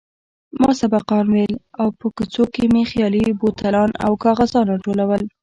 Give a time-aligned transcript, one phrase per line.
[0.61, 5.21] ما سبقان ويل او په کوڅو کښې مې خالي بوتلان او کاغذان راټولول.